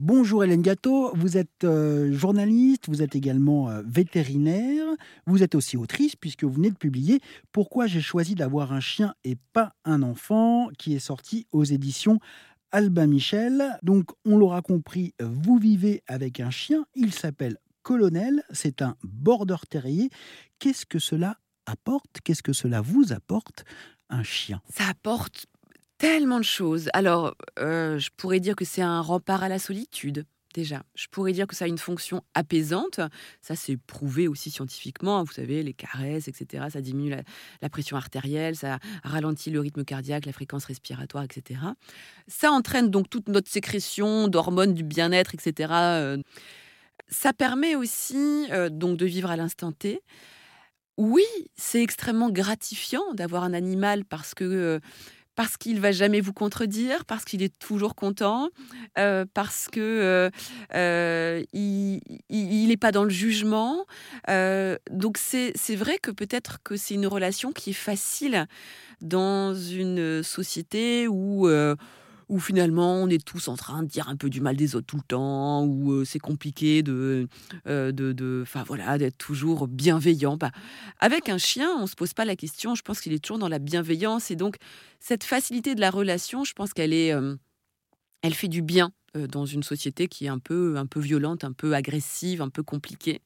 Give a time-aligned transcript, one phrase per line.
[0.00, 4.84] Bonjour Hélène Gâteau, vous êtes euh, journaliste, vous êtes également euh, vétérinaire,
[5.24, 7.20] vous êtes aussi autrice puisque vous venez de publier
[7.52, 12.18] Pourquoi j'ai choisi d'avoir un chien et pas un enfant qui est sorti aux éditions
[12.72, 13.78] Albin Michel.
[13.84, 19.58] Donc on l'aura compris, vous vivez avec un chien, il s'appelle Colonel, c'est un border
[19.70, 20.10] terrier.
[20.58, 22.18] Qu'est-ce que cela apporte?
[22.24, 23.64] Qu'est-ce que cela vous apporte
[24.10, 24.60] un chien?
[24.70, 25.46] Ça apporte
[25.98, 26.88] tellement de choses.
[26.92, 30.26] Alors, euh, je pourrais dire que c'est un rempart à la solitude.
[30.54, 33.00] Déjà, je pourrais dire que ça a une fonction apaisante.
[33.42, 35.24] Ça, c'est prouvé aussi scientifiquement.
[35.24, 36.66] Vous savez, les caresses, etc.
[36.70, 37.12] Ça diminue
[37.60, 41.60] la, pression artérielle, ça ralentit le rythme cardiaque, la fréquence respiratoire, etc.
[42.28, 45.72] Ça entraîne donc toute notre sécrétion d'hormones du bien-être, etc.
[45.72, 46.18] Euh.
[47.08, 50.02] Ça permet aussi euh, donc de vivre à l'instant T.
[50.96, 54.80] Oui, c'est extrêmement gratifiant d'avoir un animal parce que
[55.34, 58.50] parce qu'il va jamais vous contredire, parce qu'il est toujours content,
[58.98, 60.30] euh, parce que euh,
[60.74, 63.86] euh, il n'est pas dans le jugement.
[64.90, 68.46] donc c'est vrai que peut-être que c'est une relation qui est facile
[69.00, 71.48] dans une société où
[72.28, 74.86] où finalement on est tous en train de dire un peu du mal des autres
[74.86, 77.28] tout le temps, où euh, c'est compliqué de,
[77.66, 80.36] euh, de, voilà, d'être toujours bienveillant.
[80.36, 80.50] Bah,
[80.98, 82.74] avec un chien, on se pose pas la question.
[82.74, 84.56] Je pense qu'il est toujours dans la bienveillance et donc
[85.00, 87.36] cette facilité de la relation, je pense qu'elle est, euh,
[88.22, 91.52] elle fait du bien dans une société qui est un peu, un peu violente, un
[91.52, 93.22] peu agressive, un peu compliquée.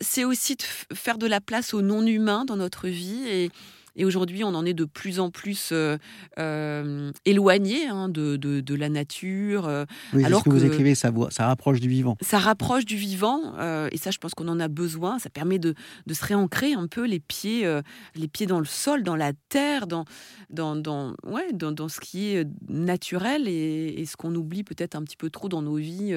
[0.00, 0.62] c'est aussi de
[0.94, 3.50] faire de la place au non humain dans notre vie et
[3.98, 5.98] et aujourd'hui, on en est de plus en plus euh,
[6.38, 9.66] euh, éloigné hein, de, de, la nature.
[9.66, 12.16] Euh, oui, alors ce que, vous écrivez, ça, ça rapproche du vivant.
[12.20, 13.54] Ça rapproche du vivant,
[13.90, 15.18] et ça, je pense qu'on en a besoin.
[15.18, 15.74] Ça permet de,
[16.06, 17.68] de, se réancrer un peu les pieds,
[18.14, 20.04] les pieds dans le sol, dans la terre, dans,
[20.48, 24.94] dans, dans, ouais, dans, dans ce qui est naturel et, et ce qu'on oublie peut-être
[24.94, 26.14] un petit peu trop dans nos vies.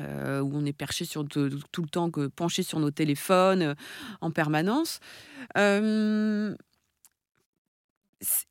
[0.00, 3.74] Euh, où on est perché sur tout le temps, que, penché sur nos téléphones
[4.20, 5.00] en permanence.
[5.58, 6.54] Euh,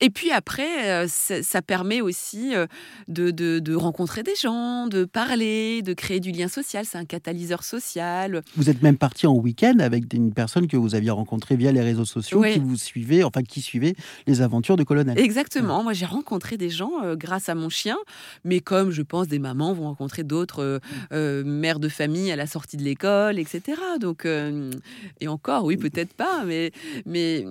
[0.01, 2.65] et puis après, euh, ça permet aussi euh,
[3.07, 6.85] de, rencontrer des gens, de parler, de créer du lien social.
[6.85, 8.41] C'est un catalyseur social.
[8.55, 11.81] Vous êtes même parti en week-end avec une personne que vous aviez rencontrée via les
[11.81, 15.19] réseaux sociaux, qui vous suivait, enfin qui suivait les aventures de Colonel.
[15.19, 15.83] Exactement.
[15.83, 17.97] Moi, j'ai rencontré des gens euh, grâce à mon chien,
[18.43, 20.79] mais comme je pense des mamans vont rencontrer d'autres
[21.11, 23.79] mères de famille à la sortie de l'école, etc.
[23.99, 26.71] Donc, et encore, oui, peut-être pas, mais
[27.05, 27.45] mais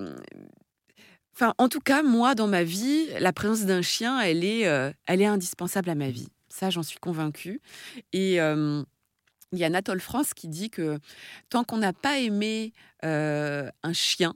[1.40, 4.90] Enfin, en tout cas, moi, dans ma vie, la présence d'un chien, elle est, euh,
[5.06, 6.26] elle est indispensable à ma vie.
[6.48, 7.60] Ça, j'en suis convaincue.
[8.12, 8.82] Et euh,
[9.52, 10.98] il y a Natole France qui dit que
[11.48, 12.72] tant qu'on n'a pas aimé
[13.04, 14.34] euh, un chien,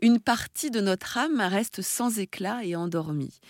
[0.00, 3.40] une partie de notre âme reste sans éclat et endormie.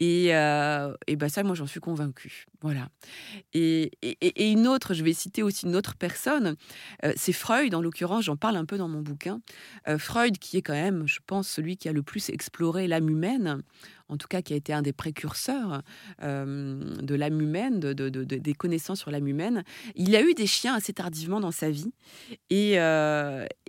[0.00, 2.46] Et, euh, ben ça, moi, j'en suis convaincue.
[2.62, 2.88] Voilà.
[3.52, 6.56] Et, et, une autre, je vais citer aussi une autre personne,
[7.04, 9.42] euh, c'est Freud, en l'occurrence, j'en parle un peu dans mon bouquin.
[9.88, 13.10] Euh, Freud, qui est quand même, je pense, celui qui a le plus exploré l'âme
[13.10, 13.62] humaine,
[14.08, 15.82] en tout cas qui a été un des précurseurs
[16.20, 19.62] de l'âme humaine, de, de, des connaissances sur l'âme humaine.
[19.94, 21.92] Il a eu des chiens assez tardivement dans sa vie.
[22.48, 22.72] Et,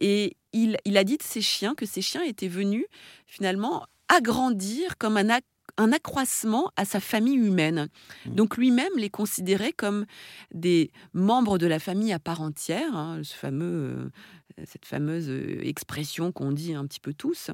[0.02, 2.86] et il, il a dit de ces chiens que ces chiens étaient venus
[3.28, 5.47] finalement agrandir comme un acte
[5.78, 7.90] un accroissement à sa famille humaine.
[8.26, 8.36] Mmh.
[8.36, 10.06] Donc lui-même les considérait comme
[10.54, 14.12] des membres de la famille à part entière, hein, ce fameux,
[14.59, 17.52] euh, cette fameuse euh, expression qu'on dit un petit peu tous.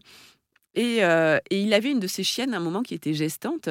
[0.78, 3.70] Euh, et, il avait une de ses chiennes à un moment qui était gestante.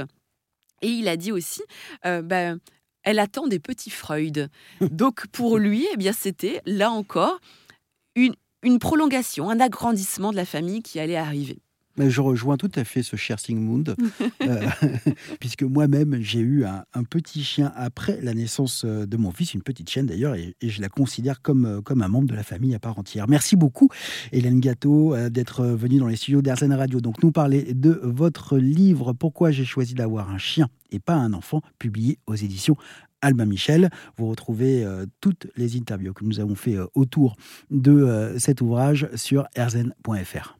[0.82, 1.62] Et il a dit aussi,
[2.04, 2.58] ben,
[3.02, 4.50] elle attend des petits Freud.
[4.90, 7.40] Donc pour lui, eh bien c'était là encore
[8.14, 11.62] une, une prolongation, un agrandissement de la famille qui allait arriver.
[11.98, 13.96] Je rejoins tout à fait ce cher Sigmund,
[14.42, 14.66] euh,
[15.40, 19.62] puisque moi-même j'ai eu un, petit chien après la naissance euh, de mon fils, une
[19.62, 22.74] petite chienne d'ailleurs, et, je la considère comme, euh, comme un membre de la famille
[22.74, 23.28] à part entière.
[23.28, 23.88] Merci beaucoup,
[24.32, 27.00] Hélène Gâteau, d'être venue dans les studios d'Arsène Radio.
[27.00, 31.32] Donc, nous parler de votre livre Pourquoi j'ai choisi d'avoir un chien et pas un
[31.32, 32.76] enfant, publié aux éditions
[33.22, 33.90] Albin Michel.
[34.18, 34.86] Vous retrouvez
[35.20, 37.36] toutes les interviews que nous avons fait autour
[37.70, 40.56] de cet ouvrage sur erzen.fr.